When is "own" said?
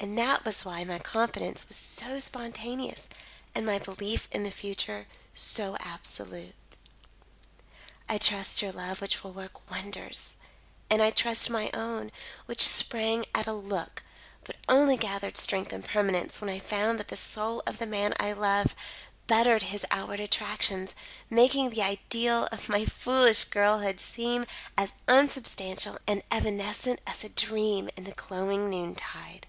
11.72-12.12